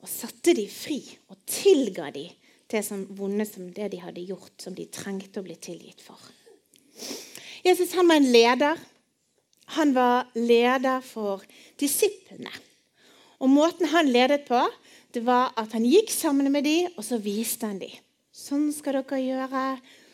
og 0.03 0.11
satte 0.11 0.55
de 0.59 0.67
fri 0.69 0.99
og 1.31 1.39
tilga 1.49 2.11
de 2.13 2.27
det 2.73 2.81
som 2.87 3.03
vonde 3.17 3.45
som 3.47 3.69
det 3.75 3.91
de 3.93 4.01
hadde 4.01 4.25
gjort, 4.25 4.55
som 4.61 4.75
de 4.75 4.87
trengte 4.89 5.43
å 5.43 5.45
bli 5.45 5.57
tilgitt 5.61 6.01
for. 6.01 6.19
Jesus 7.63 7.93
han 7.99 8.09
var 8.09 8.21
en 8.21 8.33
leder. 8.33 8.79
han 9.77 9.95
var 9.95 10.27
leder 10.35 11.01
for 11.01 11.45
disiplene. 11.81 12.51
Og 13.41 13.49
Måten 13.49 13.89
han 13.89 14.09
ledet 14.09 14.45
på, 14.49 14.61
det 15.13 15.25
var 15.25 15.53
at 15.57 15.73
han 15.73 15.85
gikk 15.85 16.11
sammen 16.11 16.51
med 16.53 16.65
dem, 16.65 16.89
og 16.97 17.05
så 17.05 17.19
viste 17.19 17.67
han 17.67 17.79
dem. 17.79 17.95
Sånn 18.33 18.73
skal 18.73 19.01
dere 19.01 19.21
gjøre. 19.21 19.65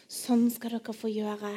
Sånn 0.09 0.49
skal 0.51 0.79
dere 0.79 0.95
få 0.95 1.11
gjøre. 1.11 1.53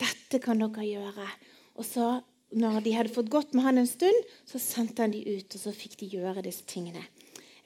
Dette 0.00 0.40
kan 0.40 0.60
dere 0.60 0.84
gjøre. 0.84 1.28
Og 1.76 1.84
så, 1.84 2.20
når 2.54 2.80
de 2.84 2.94
hadde 2.94 3.14
fått 3.14 3.30
gått 3.32 3.54
med 3.56 3.64
han 3.66 3.80
en 3.80 3.88
stund, 3.90 4.28
så 4.46 4.60
sendte 4.62 5.02
han 5.02 5.14
de 5.14 5.24
ut, 5.24 5.50
og 5.50 5.60
så 5.60 5.74
fikk 5.74 5.98
de 6.02 6.10
gjøre 6.14 6.44
disse 6.46 6.66
tingene. 6.68 7.02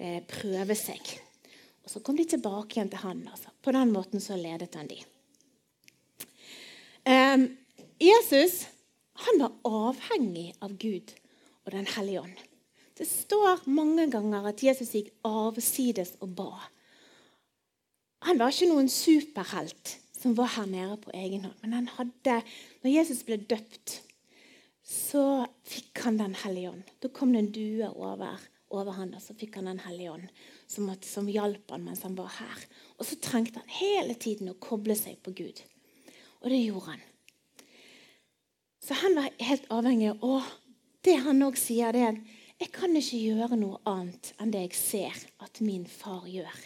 Eh, 0.01 0.23
prøve 0.25 0.77
seg. 0.79 1.01
Og 1.85 1.93
så 1.93 2.01
kom 2.05 2.17
de 2.17 2.25
tilbake 2.29 2.79
igjen 2.79 2.93
til 2.93 3.03
han. 3.05 3.23
Altså. 3.29 3.53
På 3.61 3.75
den 3.77 3.93
måten 3.93 4.23
så 4.25 4.39
ledet 4.41 4.75
han 4.79 4.89
de. 4.89 5.01
Eh, 7.05 7.49
Jesus 8.01 8.63
han 9.21 9.43
var 9.43 9.57
avhengig 9.69 10.55
av 10.65 10.77
Gud 10.81 11.13
og 11.67 11.73
Den 11.75 11.89
hellige 11.93 12.23
ånd. 12.23 12.39
Det 12.97 13.07
står 13.09 13.67
mange 13.69 14.07
ganger 14.13 14.49
at 14.49 14.63
Jesus 14.65 14.95
gikk 14.97 15.11
avsides 15.25 16.15
og 16.25 16.33
ba. 16.37 16.53
Han 18.29 18.41
var 18.41 18.53
ikke 18.53 18.69
noen 18.69 18.89
superhelt 18.93 19.97
som 20.13 20.35
var 20.37 20.53
her 20.57 20.69
nede 20.69 20.99
på 21.01 21.13
egen 21.17 21.47
hånd. 21.47 21.57
Men 21.63 21.77
han 21.79 21.89
hadde, 21.97 22.41
når 22.85 22.97
Jesus 22.99 23.23
ble 23.25 23.39
døpt, 23.41 24.01
så 24.91 25.47
fikk 25.63 26.03
han 26.05 26.19
Den 26.19 26.35
hellige 26.35 26.73
ånd. 26.73 26.89
Da 26.99 27.09
kom 27.15 27.33
det 27.33 27.39
en 27.45 27.53
due 27.55 27.91
over, 27.95 28.41
over 28.75 28.97
han, 28.99 29.15
og 29.15 29.23
så 29.23 29.37
fikk 29.39 29.61
han 29.61 29.71
Den 29.71 29.83
hellige 29.85 30.17
ånd, 30.17 30.27
som, 30.67 30.91
som 31.07 31.29
hjalp 31.31 31.71
han 31.71 31.85
mens 31.87 32.03
han 32.03 32.19
var 32.19 32.33
her. 32.41 32.65
Og 32.99 33.07
så 33.07 33.19
trengte 33.23 33.63
han 33.63 33.77
hele 33.79 34.19
tiden 34.19 34.51
å 34.51 34.59
koble 34.59 34.97
seg 34.99 35.21
på 35.23 35.35
Gud. 35.39 35.63
Og 36.43 36.51
det 36.51 36.59
gjorde 36.65 36.97
han. 36.97 37.07
Så 38.81 38.97
han 38.99 39.15
var 39.15 39.31
helt 39.45 39.69
avhengig 39.71 40.11
av 40.15 40.25
Og 40.25 40.53
det 41.07 41.17
han 41.23 41.43
òg 41.45 41.57
sier, 41.61 41.93
det 41.95 42.03
er 42.09 42.21
jeg 42.61 42.75
kan 42.75 42.93
ikke 42.93 43.17
gjøre 43.23 43.57
noe 43.57 43.79
annet 43.89 44.35
enn 44.43 44.51
det 44.53 44.67
jeg 44.67 44.77
ser 44.77 45.23
at 45.41 45.63
min 45.65 45.87
far 45.89 46.27
gjør. 46.29 46.59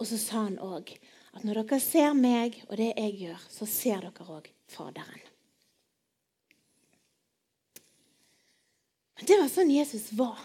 Og 0.00 0.08
så 0.08 0.16
sa 0.16 0.46
han 0.46 0.56
òg 0.62 0.94
at 1.36 1.44
når 1.44 1.60
dere 1.64 1.80
ser 1.84 2.14
meg 2.16 2.56
og 2.70 2.78
det 2.80 2.94
jeg 2.94 3.18
gjør, 3.26 3.44
så 3.52 3.68
ser 3.68 4.06
dere 4.06 4.30
òg 4.38 4.48
Faderen. 4.72 5.31
Det 9.26 9.38
var 9.38 9.48
sånn 9.50 9.70
Jesus 9.70 10.10
var. 10.18 10.38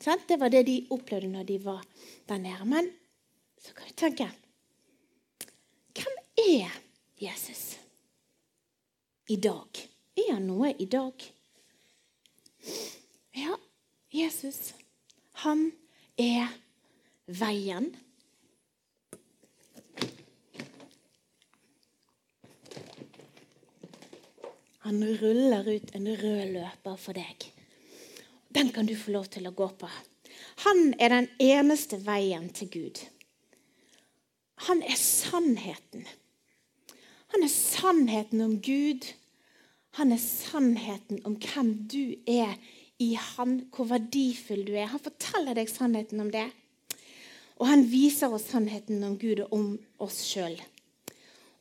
Det 0.00 0.36
var 0.40 0.52
det 0.52 0.62
de 0.68 0.76
opplevde 0.92 1.28
når 1.28 1.44
de 1.48 1.58
var 1.64 1.84
der 2.28 2.40
nede. 2.40 2.64
Men 2.68 2.90
så 3.60 3.74
kan 3.76 3.88
vi 3.88 3.96
tenke 3.96 4.28
Hvem 5.96 6.16
er 6.40 6.76
Jesus 7.20 7.64
i 9.28 9.36
dag? 9.36 9.82
Er 10.16 10.32
han 10.32 10.48
noe 10.48 10.72
i 10.72 10.88
dag? 10.90 11.24
Ja, 13.36 13.56
Jesus, 14.12 14.72
han 15.44 15.68
er 16.20 16.48
veien. 17.26 17.92
Han 24.90 25.04
ruller 25.04 25.68
ut 25.68 25.94
en 25.94 26.06
rød 26.16 26.48
løper 26.50 26.96
for 26.98 27.14
deg. 27.14 27.44
Den 28.50 28.72
kan 28.74 28.88
du 28.88 28.96
få 28.98 29.12
lov 29.14 29.28
til 29.30 29.46
å 29.46 29.52
gå 29.54 29.68
på. 29.78 29.86
Han 30.64 30.96
er 30.98 31.12
den 31.14 31.28
eneste 31.38 32.00
veien 32.02 32.48
til 32.50 32.72
Gud. 32.74 32.98
Han 34.66 34.82
er 34.82 34.98
sannheten. 34.98 36.02
Han 37.30 37.46
er 37.46 37.54
sannheten 37.54 38.42
om 38.42 38.58
Gud. 38.58 39.06
Han 40.02 40.10
er 40.10 40.18
sannheten 40.18 41.22
om 41.22 41.38
hvem 41.38 41.70
du 41.86 42.18
er 42.26 42.58
i 42.98 43.12
Han, 43.14 43.60
hvor 43.70 43.92
verdifull 43.94 44.66
du 44.66 44.74
er. 44.74 44.90
Han 44.90 45.06
forteller 45.06 45.54
deg 45.54 45.70
sannheten 45.70 46.26
om 46.26 46.34
det. 46.34 46.48
Og 47.62 47.70
han 47.70 47.86
viser 47.94 48.34
oss 48.34 48.50
sannheten 48.50 49.06
om 49.06 49.20
Gud 49.22 49.46
og 49.46 49.54
om 49.54 49.74
oss 50.02 50.24
sjøl. 50.26 50.58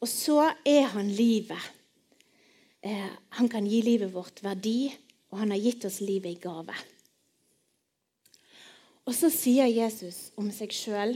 Og 0.01 0.09
så 0.09 0.47
er 0.65 0.95
han 0.97 1.13
livet. 1.13 1.75
Eh, 2.81 3.09
han 3.29 3.49
kan 3.49 3.67
gi 3.67 3.81
livet 3.81 4.13
vårt 4.13 4.43
verdi, 4.43 4.91
og 5.29 5.41
han 5.41 5.51
har 5.51 5.59
gitt 5.59 5.85
oss 5.85 5.99
livet 6.01 6.37
i 6.37 6.39
gave. 6.41 6.75
Og 9.09 9.15
så 9.15 9.31
sier 9.33 9.67
Jesus 9.67 10.29
om 10.39 10.51
seg 10.53 10.73
sjøl 10.75 11.15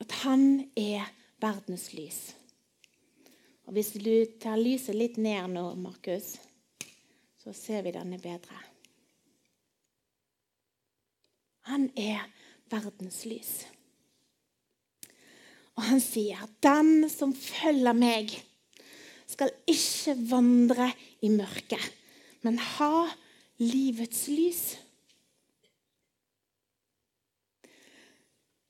at 0.00 0.14
han 0.22 0.64
er 0.78 1.10
verdens 1.42 1.90
lys. 1.96 2.20
Og 3.64 3.74
Hvis 3.76 3.94
du 3.96 4.12
tar 4.40 4.60
lyset 4.60 4.96
litt 4.96 5.16
ned 5.16 5.50
nå, 5.56 5.64
Markus, 5.80 6.34
så 7.40 7.52
ser 7.56 7.84
vi 7.84 7.92
denne 7.96 8.20
bedre. 8.20 8.56
Han 11.68 11.88
er 11.96 12.24
verdens 12.72 13.22
lys. 13.28 13.52
Og 15.74 15.82
han 15.82 16.00
sier, 16.00 16.38
'Den 16.62 17.10
som 17.10 17.34
følger 17.34 17.92
meg' 17.92 18.36
skal 19.26 19.52
ikke 19.70 20.16
vandre 20.30 20.90
i 21.24 21.30
mørket, 21.32 21.84
men 22.44 22.58
ha 22.58 23.06
livets 23.62 24.26
lys. 24.28 24.64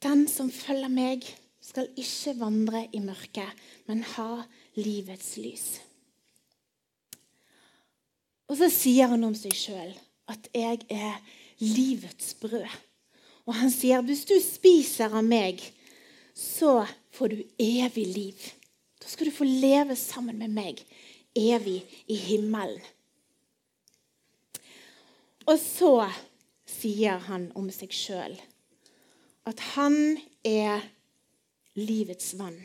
Den 0.04 0.26
som 0.28 0.50
følger 0.52 0.92
meg, 0.92 1.24
skal 1.64 1.88
ikke 1.96 2.34
vandre 2.36 2.82
i 2.92 3.00
mørket, 3.00 3.62
men 3.88 4.02
ha 4.14 4.44
livets 4.76 5.36
lys. 5.40 5.68
Og 8.52 8.58
så 8.60 8.68
sier 8.68 9.08
han 9.14 9.24
om 9.24 9.32
seg 9.34 9.54
sjøl 9.56 9.94
at 10.28 10.48
'jeg 10.52 10.84
er 10.90 11.22
livets 11.58 12.34
brød'. 12.40 12.76
Og 13.46 13.54
han 13.54 13.70
sier, 13.70 14.02
'Hvis 14.02 14.24
du 14.24 14.34
spiser 14.40 15.14
av 15.14 15.24
meg, 15.24 15.60
så 16.34 16.86
får 17.10 17.28
du 17.28 17.42
evig 17.58 18.06
liv'. 18.06 18.52
Da 19.04 19.10
skal 19.12 19.28
du 19.28 19.36
få 19.36 19.44
leve 19.44 19.92
sammen 20.00 20.38
med 20.40 20.54
meg 20.56 20.80
evig 21.36 21.82
i 22.08 22.16
himmelen. 22.16 22.80
Og 25.44 25.58
så 25.60 26.08
sier 26.64 27.20
han 27.26 27.50
om 27.58 27.68
seg 27.68 27.92
sjøl 27.92 28.38
at 29.44 29.60
han 29.74 30.16
er 30.48 30.80
livets 31.76 32.32
vann. 32.40 32.56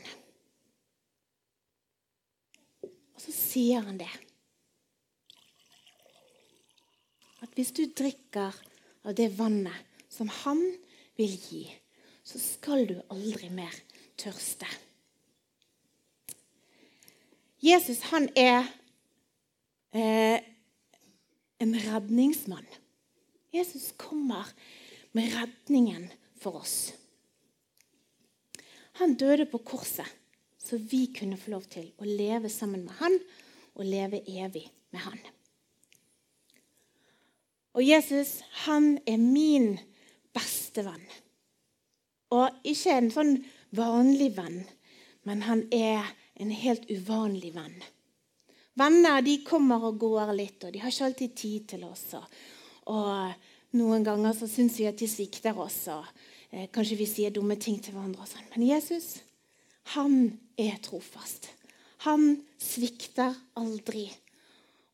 Og 2.88 3.20
så 3.20 3.36
sier 3.36 3.84
han 3.84 4.00
det. 4.00 4.08
At 7.44 7.52
hvis 7.52 7.74
du 7.76 7.84
drikker 7.84 8.56
av 9.04 9.16
det 9.16 9.28
vannet 9.36 10.08
som 10.08 10.32
han 10.40 10.62
vil 11.20 11.36
gi, 11.36 11.66
så 12.24 12.40
skal 12.40 12.88
du 12.88 12.96
aldri 13.12 13.52
mer 13.52 13.76
tørste. 14.16 14.68
Jesus 17.60 18.00
han 18.08 18.28
er 18.36 18.64
eh, 19.92 20.40
en 21.60 21.74
redningsmann. 21.76 22.66
Jesus 23.52 23.92
kommer 23.96 24.48
med 25.12 25.32
redningen 25.34 26.08
for 26.40 26.62
oss. 26.62 26.92
Han 29.00 29.14
døde 29.14 29.46
på 29.46 29.58
korset, 29.58 30.06
så 30.58 30.76
vi 30.76 31.06
kunne 31.16 31.38
få 31.40 31.52
lov 31.56 31.66
til 31.72 31.90
å 32.00 32.08
leve 32.08 32.48
sammen 32.52 32.84
med 32.86 32.96
han 33.00 33.18
og 33.74 33.84
leve 33.84 34.22
evig 34.28 34.66
med 34.92 35.04
han. 35.04 35.20
Og 37.76 37.84
Jesus, 37.86 38.40
han 38.66 38.98
er 39.06 39.20
min 39.20 39.76
beste 40.34 40.84
venn. 40.86 41.04
Og 42.34 42.66
ikke 42.66 42.96
en 42.96 43.10
sånn 43.14 43.36
vanlig 43.74 44.32
venn, 44.36 44.62
men 45.26 45.44
han 45.46 45.64
er 45.74 46.08
en 46.40 46.52
helt 46.54 46.88
uvanlig 46.90 47.52
venn. 47.54 47.78
Venner 48.80 49.20
de 49.22 49.40
kommer 49.44 49.82
og 49.90 49.98
går 50.00 50.32
litt, 50.36 50.62
og 50.64 50.72
de 50.72 50.80
har 50.80 50.92
ikke 50.92 51.08
alltid 51.10 51.34
tid 51.36 51.66
til 51.74 51.84
oss. 51.88 52.06
Og 52.88 53.76
noen 53.76 54.06
ganger 54.06 54.36
så 54.36 54.48
syns 54.50 54.78
vi 54.80 54.88
at 54.88 54.98
de 54.98 55.08
svikter 55.10 55.58
oss, 55.60 55.82
og 55.92 56.06
eh, 56.50 56.68
kanskje 56.72 56.98
vi 57.00 57.08
sier 57.10 57.34
dumme 57.34 57.58
ting 57.60 57.80
til 57.82 57.96
hverandre. 57.96 58.24
og 58.24 58.30
sånn. 58.30 58.48
Men 58.54 58.66
Jesus, 58.70 59.20
han 59.96 60.38
er 60.58 60.80
trofast. 60.84 61.50
Han 62.06 62.40
svikter 62.62 63.36
aldri. 63.60 64.08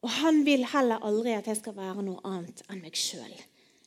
Og 0.02 0.10
han 0.18 0.42
vil 0.46 0.66
heller 0.72 1.02
aldri 1.06 1.36
at 1.36 1.46
jeg 1.50 1.60
skal 1.60 1.76
være 1.76 2.04
noe 2.06 2.22
annet 2.26 2.64
enn 2.70 2.82
meg 2.82 2.98
sjøl. 2.98 3.32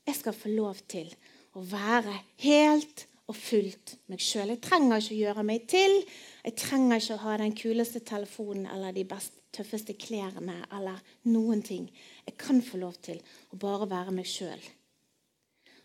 Jeg 0.08 0.18
skal 0.18 0.36
få 0.36 0.52
lov 0.54 0.80
til 0.90 1.12
å 1.58 1.64
være 1.66 2.16
helt 2.46 3.06
og 3.30 3.38
fullt 3.38 3.96
meg 4.10 4.22
sjøl. 4.24 4.56
Jeg 4.56 4.64
trenger 4.66 4.98
ikke 4.98 5.16
å 5.16 5.20
gjøre 5.20 5.46
meg 5.46 5.66
til. 5.70 6.00
Jeg 6.46 6.56
trenger 6.58 6.98
ikke 6.98 7.18
å 7.18 7.24
ha 7.28 7.36
den 7.42 7.56
kuleste 7.58 8.02
telefonen 8.06 8.66
eller 8.74 8.96
de 8.96 9.06
best, 9.10 9.36
tøffeste 9.54 9.96
klærne 9.98 10.60
eller 10.76 11.00
noen 11.30 11.62
ting. 11.66 11.88
Jeg 12.26 12.38
kan 12.42 12.62
få 12.66 12.82
lov 12.82 12.98
til 13.06 13.22
å 13.54 13.60
bare 13.62 13.90
være 13.90 14.14
meg 14.18 14.30
sjøl. 14.30 14.62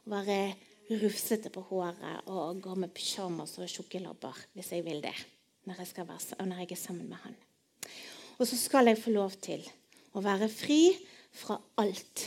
Være 0.08 0.38
rufsete 1.00 1.52
på 1.52 1.62
håret 1.70 2.28
og 2.32 2.60
gå 2.64 2.74
med 2.76 2.92
pysjamas 2.96 3.56
og 3.60 3.70
tjukke 3.72 4.02
labber 4.04 4.36
hvis 4.56 4.72
jeg 4.74 4.84
vil 4.84 5.00
det. 5.04 5.14
Når 5.64 5.80
jeg, 5.80 6.04
være, 6.04 6.44
når 6.44 6.58
jeg, 6.60 6.72
er 6.74 6.80
sammen 6.80 7.08
med 7.08 7.20
han. 7.22 7.36
Og 8.36 8.44
så 8.48 8.56
skal 8.60 8.90
jeg 8.90 9.00
få 9.00 9.14
lov 9.14 9.36
til 9.40 9.64
å 10.12 10.20
være 10.24 10.50
fri 10.52 10.92
fra 11.32 11.56
alt. 11.80 12.26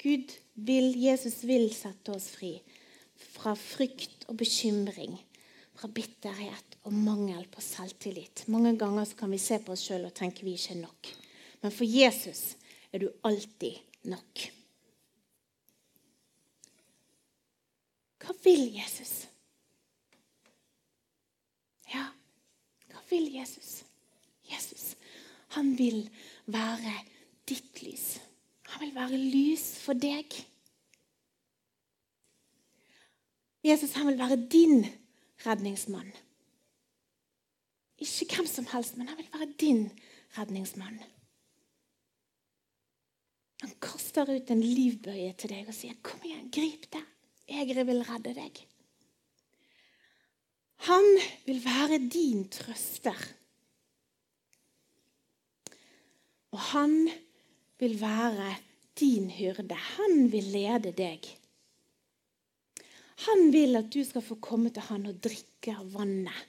Gud 0.00 0.32
vil, 0.64 0.94
Jesus 0.96 1.42
vil 1.44 1.68
sette 1.76 2.14
oss 2.16 2.30
fri 2.32 2.54
fra 3.36 3.54
frykt 3.58 4.26
og 4.30 4.38
bekymring, 4.40 5.16
fra 5.76 5.90
bitterhet 5.92 6.78
og 6.88 6.94
mangel 6.94 7.44
på 7.52 7.60
selvtillit. 7.60 8.46
Mange 8.52 8.72
ganger 8.80 9.12
kan 9.18 9.32
vi 9.32 9.40
se 9.42 9.58
på 9.60 9.74
oss 9.74 9.84
sjøl 9.86 10.08
og 10.08 10.14
tenke 10.16 10.46
vi 10.46 10.56
ikke 10.56 10.76
er 10.76 10.84
nok. 10.86 11.10
Men 11.62 11.74
for 11.74 11.84
Jesus 11.88 12.54
er 12.92 13.02
du 13.02 13.10
alltid 13.26 13.76
nok. 14.08 14.46
Hva 18.22 18.34
vil 18.42 18.64
Jesus? 18.74 19.26
Ja, 21.92 22.08
hva 22.90 23.02
vil 23.10 23.28
Jesus? 23.36 23.82
Jesus, 24.46 24.94
han 25.54 25.74
vil 25.78 26.08
være 26.50 26.94
ditt 27.46 27.82
lys. 27.84 28.16
Han 28.72 28.82
vil 28.82 28.94
være 28.96 29.18
lys 29.20 29.66
for 29.82 29.98
deg. 29.98 30.34
Jesus 33.66 33.96
han 33.98 34.06
vil 34.06 34.18
være 34.18 34.38
din 34.52 34.86
redningsmann. 35.46 36.12
Ikke 37.98 38.36
hvem 38.36 38.46
som 38.46 38.68
helst, 38.70 38.96
men 38.96 39.08
han 39.08 39.18
vil 39.18 39.28
være 39.32 39.52
din 39.60 39.84
redningsmann. 40.36 41.00
Han 43.64 43.72
kaster 43.80 44.28
ut 44.28 44.50
en 44.52 44.62
livbøye 44.62 45.32
til 45.38 45.50
deg 45.50 45.68
og 45.68 45.74
sier, 45.74 45.94
'Kom 46.02 46.20
igjen, 46.24 46.50
grip 46.52 46.92
det. 46.92 47.04
Jeg 47.48 47.66
vil 47.86 48.04
redde 48.04 48.34
deg.' 48.34 48.66
Han 50.76 51.06
vil 51.46 51.64
være 51.64 51.98
din 52.12 52.48
trøster. 52.48 53.16
Og 56.52 56.60
han 56.60 57.08
vil 57.78 58.00
være 58.00 58.54
din 59.00 59.30
hyrde. 59.30 59.74
Han 59.74 60.32
vil 60.32 60.44
lede 60.44 60.92
deg. 60.92 61.26
Han 63.24 63.50
vil 63.52 63.78
at 63.78 63.88
du 63.92 64.02
skal 64.04 64.24
få 64.24 64.36
komme 64.44 64.70
til 64.74 64.84
han 64.90 65.06
og 65.08 65.20
drikke 65.24 65.72
av 65.72 65.88
vannet, 65.94 66.42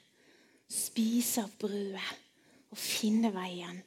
spise 0.68 1.46
av 1.46 1.54
brødet 1.62 2.10
og 2.74 2.80
finne 2.80 3.32
veien. 3.32 3.80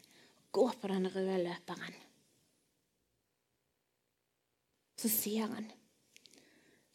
Gå 0.50 0.64
på 0.80 0.88
den 0.90 1.06
røde 1.12 1.36
løperen. 1.44 1.98
Så 5.00 5.08
sier 5.12 5.48
han, 5.48 5.68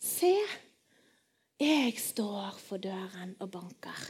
se, 0.01 0.33
jeg 1.61 1.93
står 2.01 2.57
for 2.59 2.81
døren 2.81 3.31
og 3.39 3.49
banker. 3.53 4.01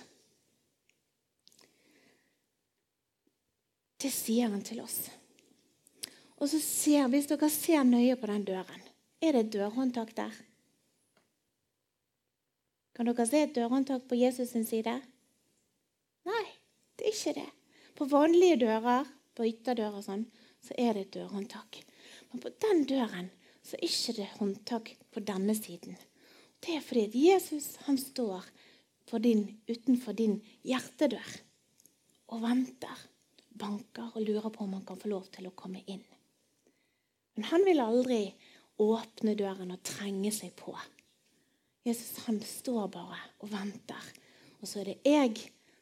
Det 4.02 4.12
sier 4.12 4.50
han 4.52 4.66
til 4.66 4.82
oss. 4.84 5.06
Og 6.36 6.50
så 6.52 6.60
ser, 6.60 7.08
Hvis 7.08 7.30
dere 7.30 7.50
ser 7.50 7.86
nøye 7.88 8.18
på 8.20 8.28
den 8.28 8.44
døren, 8.46 8.84
er 9.22 9.34
det 9.34 9.46
et 9.46 9.54
dørhåndtak 9.56 10.12
der? 10.18 10.34
Kan 12.96 13.10
dere 13.10 13.26
se 13.28 13.42
et 13.44 13.56
dørhåndtak 13.56 14.08
på 14.08 14.16
Jesus' 14.16 14.54
sin 14.54 14.66
side? 14.68 14.94
Nei, 16.26 16.46
det 16.96 17.10
er 17.10 17.14
ikke 17.14 17.34
det. 17.42 17.50
På 17.96 18.08
vanlige 18.08 18.62
dører, 18.64 19.08
på 19.36 19.48
ytterdører 19.50 20.00
og 20.00 20.06
sånn, 20.06 20.24
så 20.64 20.76
er 20.80 20.96
det 20.96 21.06
et 21.06 21.18
dørhåndtak. 21.18 21.82
Men 22.32 22.44
på 22.44 22.54
den 22.64 22.86
døren 22.88 23.28
så 23.66 23.76
er 23.76 23.88
ikke 23.90 24.16
det 24.22 24.30
håndtak 24.38 24.94
på 25.12 25.24
denne 25.28 25.56
siden. 25.58 26.00
Det 26.64 26.78
er 26.78 26.86
fordi 26.86 27.28
Jesus 27.28 27.76
han 27.86 28.00
står 28.00 28.48
din, 29.22 29.46
utenfor 29.70 30.16
din 30.18 30.40
hjertedør 30.66 31.36
og 32.34 32.42
venter, 32.42 33.04
banker 33.56 34.16
og 34.16 34.24
lurer 34.24 34.50
på 34.52 34.66
om 34.66 34.74
han 34.80 34.88
kan 34.88 35.00
få 35.00 35.12
lov 35.12 35.28
til 35.36 35.48
å 35.48 35.56
komme 35.56 35.84
inn. 35.86 36.04
Men 37.36 37.48
han 37.52 37.64
vil 37.68 37.84
aldri 37.84 38.20
åpne 38.82 39.36
døren 39.40 39.72
og 39.76 39.84
trenge 39.86 40.32
seg 40.36 40.56
på. 40.58 40.74
Jesus 41.86 42.26
han 42.26 42.40
står 42.42 42.88
bare 42.96 43.20
og 43.46 43.52
venter. 43.52 44.08
Og 44.62 44.70
så 44.70 44.82
er 44.82 44.90
det 44.90 44.98
jeg 45.06 45.36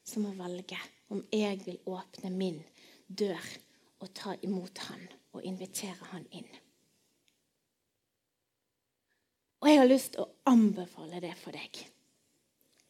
som 0.03 0.25
må 0.27 0.33
velge 0.35 0.79
om 1.13 1.21
jeg 1.31 1.61
vil 1.63 1.79
åpne 1.87 2.31
min 2.33 2.59
dør 3.07 3.39
og 4.03 4.11
ta 4.17 4.35
imot 4.43 4.83
han 4.89 5.05
og 5.33 5.45
invitere 5.47 6.11
han 6.11 6.25
inn. 6.35 6.49
Og 9.63 9.69
jeg 9.69 9.79
har 9.79 9.87
lyst 9.87 10.15
til 10.15 10.25
å 10.25 10.31
anbefale 10.51 11.21
det 11.23 11.31
for 11.39 11.55
deg. 11.55 11.79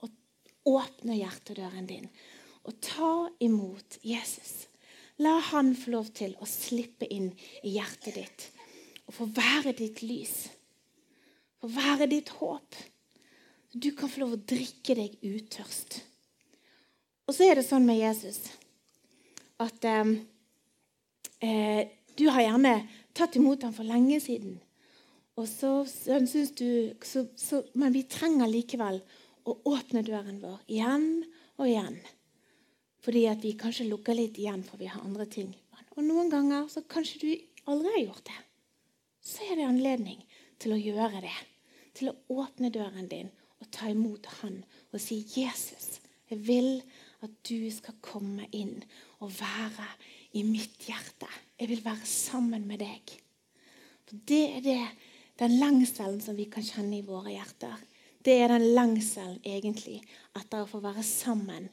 Å 0.01 0.09
åpne 0.73 1.19
hjertedøren 1.19 1.85
din 1.89 2.09
og 2.63 2.79
ta 2.81 3.13
imot 3.43 3.99
Jesus. 4.01 4.65
La 5.21 5.35
han 5.51 5.75
få 5.77 5.93
lov 5.93 6.09
til 6.17 6.33
å 6.41 6.49
slippe 6.49 7.05
inn 7.13 7.29
i 7.61 7.75
hjertet 7.75 8.17
ditt 8.17 8.47
og 9.03 9.13
få 9.19 9.27
være 9.35 9.75
ditt 9.77 10.01
lys. 10.01 10.47
Få 11.61 11.69
være 11.69 12.09
ditt 12.09 12.31
håp. 12.39 12.79
Du 13.73 13.89
kan 13.97 14.09
få 14.09 14.21
lov 14.21 14.35
å 14.35 14.43
drikke 14.45 14.93
deg 14.97 15.15
utørst. 15.25 15.97
Og 17.25 17.33
så 17.33 17.47
er 17.47 17.57
det 17.57 17.65
sånn 17.65 17.87
med 17.87 17.97
Jesus 17.97 18.45
at 19.63 19.85
eh, 19.89 20.15
eh 21.41 21.99
du 22.13 22.27
har 22.29 22.43
gjerne 22.43 22.73
tatt 23.17 23.39
imot 23.39 23.63
ham 23.65 23.71
for 23.73 23.89
lenge 23.89 24.19
siden. 24.21 24.59
Og 25.33 25.47
så, 25.49 25.71
så 25.89 26.19
du, 26.21 26.93
så, 27.01 27.23
så, 27.35 27.63
Men 27.73 27.95
vi 27.95 28.03
trenger 28.05 28.45
likevel 28.45 28.99
å 29.49 29.55
åpne 29.71 30.03
døren 30.05 30.37
vår 30.43 30.59
igjen 30.69 31.07
og 31.57 31.65
igjen. 31.65 31.97
Fordi 33.01 33.25
at 33.31 33.41
vi 33.41 33.55
kanskje 33.57 33.89
lukker 33.89 34.13
litt 34.13 34.37
igjen, 34.37 34.61
for 34.61 34.77
vi 34.77 34.91
har 34.91 35.01
andre 35.01 35.25
ting. 35.25 35.49
Og 35.97 36.05
noen 36.05 36.29
ganger 36.29 36.69
så 36.69 36.85
kanskje 36.85 37.23
du 37.23 37.31
aldri 37.65 37.95
har 37.97 38.03
gjort 38.05 38.29
det. 38.29 38.39
Så 39.25 39.49
er 39.49 39.57
det 39.57 39.67
anledning 39.67 40.21
til 40.61 40.75
å 40.75 40.79
gjøre 40.79 41.25
det. 41.25 41.37
Til 41.97 42.13
å 42.13 42.43
åpne 42.43 42.69
døren 42.73 43.09
din 43.09 43.33
og 43.63 43.71
ta 43.71 43.89
imot 43.91 44.27
Han 44.41 44.63
og 44.91 45.01
si 45.01 45.23
'Jesus, 45.23 46.01
jeg 46.29 46.47
vil 46.47 46.83
at 47.23 47.31
du 47.49 47.71
skal 47.71 47.95
komme 48.01 48.47
inn 48.51 48.83
og 49.19 49.31
være 49.39 49.87
i 50.33 50.43
mitt 50.43 50.85
hjerte. 50.87 51.29
Jeg 51.59 51.69
vil 51.69 51.85
være 51.85 52.05
sammen 52.05 52.67
med 52.67 52.79
deg.' 52.83 53.17
For 54.05 54.19
det 54.27 54.43
er 54.57 54.61
det 54.61 54.87
den 55.39 55.59
lengselen 55.59 56.21
som 56.21 56.37
vi 56.37 56.45
kan 56.51 56.63
kjenne 56.63 56.99
i 56.99 57.05
våre 57.07 57.31
hjerter, 57.31 57.77
det 58.25 58.33
er 58.39 58.53
den 58.53 58.69
lengselen 58.75 59.39
egentlig 59.43 59.99
etter 60.37 60.63
å 60.63 60.69
få 60.69 60.79
være 60.83 61.03
sammen 61.03 61.69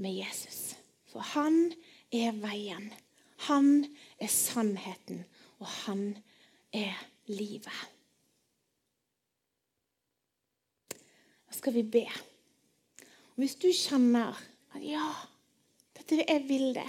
med 0.00 0.14
Jesus. 0.16 0.76
For 1.10 1.24
han 1.34 1.72
er 2.12 2.36
veien. 2.40 2.90
Han 3.48 3.84
er 4.20 4.30
sannheten, 4.32 5.24
og 5.60 5.66
han 5.84 6.04
er 6.72 6.96
livet. 7.26 7.80
Da 11.44 11.49
skal 11.60 11.76
vi 11.76 11.86
be. 11.86 12.06
Hvis 13.38 13.56
du 13.60 13.68
kjenner 13.72 14.36
at 14.74 14.84
ja, 14.84 15.06
dette 15.96 16.24
jeg 16.24 16.44
vil 16.48 16.72
det, 16.76 16.88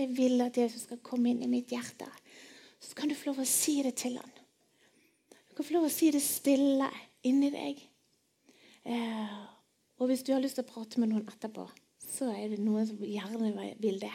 jeg 0.00 0.14
vil 0.16 0.40
at 0.46 0.56
Jesus 0.56 0.86
skal 0.86 1.02
komme 1.04 1.34
inn 1.34 1.42
i 1.44 1.50
mitt 1.50 1.74
hjerte, 1.74 2.08
så 2.80 2.96
kan 2.96 3.10
du 3.10 3.18
få 3.18 3.34
lov 3.34 3.42
å 3.42 3.48
si 3.48 3.82
det 3.84 3.98
til 4.00 4.16
han 4.16 4.38
kan 5.60 5.66
få 5.68 5.74
lov 5.76 5.90
å 5.90 5.92
si 5.92 6.06
det 6.08 6.22
stille 6.24 6.86
inni 7.28 7.50
deg. 7.52 7.80
Eh, 8.88 9.40
og 10.00 10.08
hvis 10.08 10.22
du 10.24 10.30
har 10.32 10.40
lyst 10.40 10.56
til 10.56 10.64
å 10.64 10.70
prate 10.70 11.02
med 11.02 11.10
noen 11.10 11.26
etterpå, 11.28 11.66
så 12.00 12.30
er 12.32 12.54
det 12.54 12.62
noen 12.64 12.86
som 12.88 13.02
gjerne 13.04 13.66
vil 13.82 13.98
det. 14.00 14.12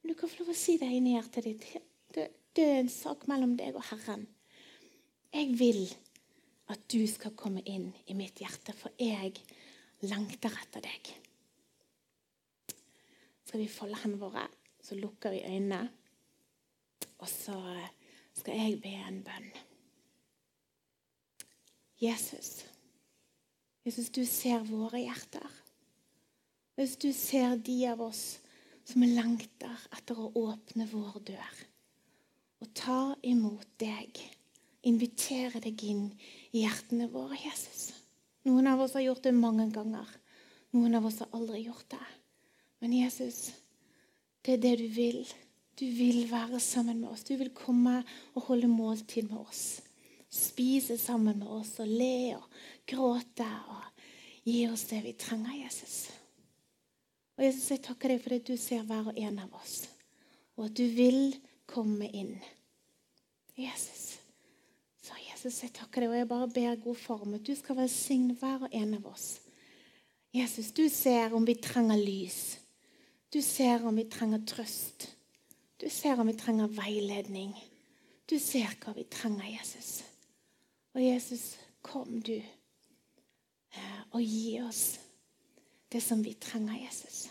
Men 0.00 0.10
du 0.10 0.16
kan 0.18 0.32
få 0.32 0.40
lov 0.40 0.50
å 0.50 0.58
si 0.58 0.74
det 0.80 0.88
inni 0.90 1.12
hjertet 1.14 1.46
ditt. 1.46 1.68
Det, 2.10 2.24
det 2.58 2.64
er 2.66 2.80
en 2.80 2.90
sak 2.90 3.28
mellom 3.30 3.54
deg 3.60 3.78
og 3.78 3.86
Herren. 3.92 4.26
Jeg 5.30 5.54
vil 5.60 5.84
at 6.72 6.82
du 6.90 7.02
skal 7.10 7.34
komme 7.38 7.62
inn 7.68 7.92
i 8.10 8.16
mitt 8.18 8.40
hjerte, 8.42 8.74
for 8.74 8.94
jeg 8.98 9.34
langter 10.06 10.54
etter 10.62 10.84
deg. 10.84 11.12
Skal 13.46 13.62
vi 13.62 13.68
folde 13.70 13.98
hendene 14.02 14.22
våre, 14.24 14.46
så 14.82 14.98
lukker 14.98 15.34
vi 15.34 15.44
øynene. 15.46 15.84
Og 17.22 17.28
så 17.30 17.56
skal 18.36 18.58
jeg 18.58 18.80
be 18.82 18.92
en 19.06 19.22
bønn. 19.24 19.52
Jesus. 22.02 22.66
Jesus, 23.86 24.10
du 24.10 24.24
ser 24.28 24.66
våre 24.66 25.00
hjerter. 25.00 25.46
Hvis 26.76 26.98
du 27.00 27.08
ser 27.16 27.56
de 27.56 27.78
av 27.88 28.02
oss 28.04 28.24
som 28.86 29.04
lengter 29.06 29.86
etter 29.96 30.18
å 30.20 30.32
åpne 30.36 30.88
vår 30.90 31.22
dør 31.30 31.62
og 32.60 32.68
ta 32.76 33.00
imot 33.24 33.68
deg, 33.80 34.18
invitere 34.86 35.60
deg 35.62 35.82
inn 35.86 36.04
i 36.52 36.64
hjertene 36.64 37.08
våre, 37.12 37.38
Jesus. 37.40 37.90
Noen 38.46 38.68
av 38.70 38.84
oss 38.84 38.94
har 38.94 39.06
gjort 39.08 39.24
det 39.26 39.34
mange 39.34 39.66
ganger. 39.74 40.06
Noen 40.76 40.94
av 40.98 41.08
oss 41.08 41.18
har 41.24 41.32
aldri 41.34 41.64
gjort 41.66 41.88
det. 41.96 42.04
Men 42.84 42.94
Jesus, 42.94 43.50
det 44.46 44.56
er 44.56 44.62
det 44.62 44.76
du 44.82 44.86
vil. 44.94 45.24
Du 45.76 45.84
vil 45.90 46.24
være 46.30 46.60
sammen 46.62 47.02
med 47.02 47.10
oss. 47.10 47.26
Du 47.26 47.34
vil 47.36 47.50
komme 47.56 47.98
og 48.34 48.46
holde 48.48 48.70
måltid 48.70 49.28
med 49.32 49.42
oss 49.42 49.66
spise 50.36 50.98
sammen 50.98 51.38
med 51.38 51.48
oss 51.48 51.76
og 51.82 51.88
le 51.88 52.36
og 52.36 52.46
gråte 52.88 53.46
og 53.70 54.04
gi 54.46 54.62
oss 54.68 54.86
det 54.90 55.02
vi 55.04 55.14
trenger, 55.18 55.54
Jesus. 55.64 55.96
Og 57.36 57.44
Jesus, 57.44 57.70
Jeg 57.70 57.82
takker 57.84 58.08
deg 58.08 58.22
for 58.22 58.36
at 58.36 58.46
du 58.46 58.56
ser 58.56 58.84
hver 58.86 59.10
og 59.10 59.18
en 59.18 59.38
av 59.38 59.54
oss. 59.54 59.88
og 60.56 60.70
at 60.70 60.76
du 60.76 60.86
vil 60.88 61.36
komme 61.66 62.08
inn. 62.08 62.40
Jesus. 63.56 64.15
Jesus, 65.46 65.62
jeg 65.62 65.76
takker 65.78 66.02
deg, 66.02 66.10
og 66.10 66.18
jeg 66.18 66.26
bare 66.26 66.46
ber 66.50 66.78
god 66.82 66.96
form 66.98 67.34
at 67.36 67.44
du 67.46 67.52
skal 67.54 67.76
velsigne 67.78 68.34
hver 68.34 68.64
og 68.66 68.72
en 68.74 68.96
av 68.96 69.04
oss. 69.06 69.26
Jesus, 70.34 70.72
du 70.74 70.88
ser 70.90 71.36
om 71.38 71.46
vi 71.46 71.54
trenger 71.62 72.00
lys. 72.02 72.58
Du 73.30 73.38
ser 73.42 73.84
om 73.86 73.94
vi 73.94 74.08
trenger 74.10 74.42
trøst. 74.42 75.06
Du 75.78 75.86
ser 75.92 76.18
om 76.18 76.26
vi 76.26 76.34
trenger 76.34 76.72
veiledning. 76.74 77.54
Du 78.26 78.34
ser 78.42 78.74
hva 78.82 78.96
vi 78.96 79.06
trenger, 79.06 79.46
Jesus. 79.52 80.02
Og 80.96 81.04
Jesus, 81.04 81.46
kom 81.78 82.18
du 82.26 82.34
eh, 82.34 84.02
og 84.10 84.18
gi 84.18 84.58
oss 84.66 84.84
det 85.94 86.02
som 86.02 86.26
vi 86.26 86.34
trenger, 86.42 86.74
Jesus. 86.88 87.28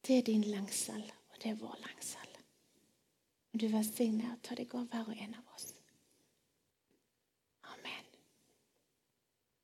Det 0.00 0.16
er 0.16 0.28
din 0.32 0.48
lengsel, 0.48 1.04
og 1.28 1.44
det 1.44 1.52
er 1.52 1.60
vår 1.60 1.76
lengsel. 1.84 2.36
Du 3.52 3.68
velsigner 3.68 4.32
og 4.32 4.44
tar 4.48 4.64
deg 4.64 4.72
av 4.72 4.88
hver 4.88 5.12
og 5.12 5.26
en 5.28 5.36
av 5.36 5.56
oss. 5.58 5.74